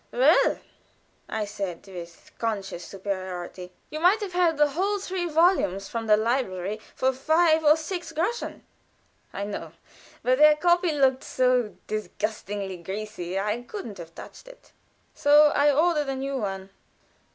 "Well," 0.11 0.57
said 1.45 1.87
I, 1.87 1.91
with 1.91 2.31
conscious 2.39 2.83
superiority, 2.85 3.71
"you 3.91 3.99
might 3.99 4.19
have 4.21 4.33
had 4.33 4.57
the 4.57 4.69
whole 4.69 4.97
three 4.97 5.27
volumes 5.27 5.87
from 5.87 6.07
the 6.07 6.17
library 6.17 6.79
for 6.95 7.13
five 7.13 7.63
or 7.63 7.77
six 7.77 8.11
groschen." 8.11 8.65
"I 9.31 9.43
know. 9.43 9.73
But 10.23 10.39
their 10.39 10.55
copy 10.55 10.91
looked 10.91 11.23
so 11.23 11.75
disgustingly 11.85 12.77
greasy 12.77 13.37
I 13.39 13.61
couldn't 13.61 13.99
have 13.99 14.15
touched 14.15 14.47
it; 14.47 14.71
so 15.13 15.51
I 15.53 15.71
ordered 15.71 16.09
a 16.09 16.15
new 16.15 16.37
one." 16.37 16.71